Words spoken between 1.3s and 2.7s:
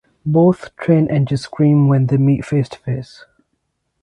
scream when they meet face